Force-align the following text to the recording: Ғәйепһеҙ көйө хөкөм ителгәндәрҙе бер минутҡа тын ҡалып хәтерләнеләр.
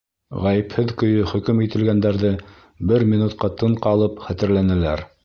Ғәйепһеҙ 0.45 0.93
көйө 1.01 1.27
хөкөм 1.31 1.61
ителгәндәрҙе 1.65 2.31
бер 2.93 3.05
минутҡа 3.13 3.51
тын 3.61 3.77
ҡалып 3.85 4.19
хәтерләнеләр. 4.31 5.07